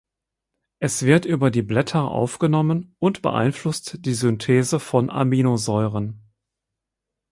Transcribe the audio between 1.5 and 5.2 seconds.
die Blätter aufgenommen und beeinflusst die Synthese von